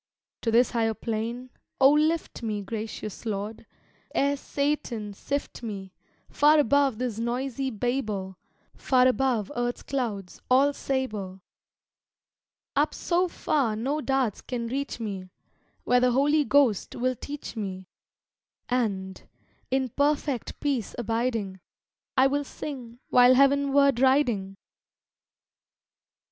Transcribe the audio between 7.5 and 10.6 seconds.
Babel; Far above earth's clouds,